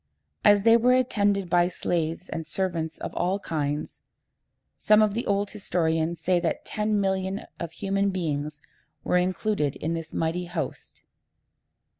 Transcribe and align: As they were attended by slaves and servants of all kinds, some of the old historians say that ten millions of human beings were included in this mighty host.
As 0.43 0.63
they 0.63 0.77
were 0.77 0.95
attended 0.95 1.47
by 1.47 1.67
slaves 1.67 2.27
and 2.27 2.43
servants 2.47 2.97
of 2.97 3.13
all 3.13 3.37
kinds, 3.37 4.01
some 4.75 4.99
of 4.99 5.13
the 5.13 5.27
old 5.27 5.51
historians 5.51 6.19
say 6.19 6.39
that 6.39 6.65
ten 6.65 6.99
millions 6.99 7.41
of 7.59 7.71
human 7.73 8.09
beings 8.09 8.63
were 9.03 9.17
included 9.17 9.75
in 9.75 9.93
this 9.93 10.11
mighty 10.11 10.45
host. 10.45 11.03